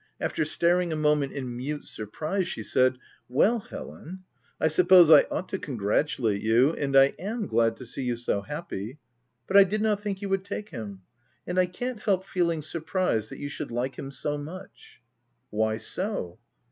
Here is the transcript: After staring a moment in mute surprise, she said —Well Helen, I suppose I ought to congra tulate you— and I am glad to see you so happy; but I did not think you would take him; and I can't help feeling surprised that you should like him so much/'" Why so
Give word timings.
After 0.19 0.43
staring 0.45 0.91
a 0.91 0.95
moment 0.95 1.31
in 1.31 1.55
mute 1.55 1.83
surprise, 1.83 2.47
she 2.47 2.63
said 2.63 2.97
—Well 3.39 3.59
Helen, 3.59 4.23
I 4.59 4.67
suppose 4.67 5.11
I 5.11 5.27
ought 5.29 5.47
to 5.49 5.59
congra 5.59 6.03
tulate 6.03 6.41
you— 6.41 6.71
and 6.73 6.97
I 6.97 7.13
am 7.19 7.45
glad 7.45 7.77
to 7.77 7.85
see 7.85 8.01
you 8.01 8.15
so 8.15 8.41
happy; 8.41 8.97
but 9.45 9.57
I 9.57 9.63
did 9.63 9.83
not 9.83 10.01
think 10.01 10.19
you 10.23 10.29
would 10.29 10.43
take 10.43 10.69
him; 10.69 11.03
and 11.45 11.59
I 11.59 11.67
can't 11.67 11.99
help 11.99 12.25
feeling 12.25 12.63
surprised 12.63 13.29
that 13.29 13.37
you 13.37 13.47
should 13.47 13.69
like 13.69 13.93
him 13.99 14.09
so 14.09 14.39
much/'" 14.39 15.01
Why 15.51 15.77
so 15.77 16.39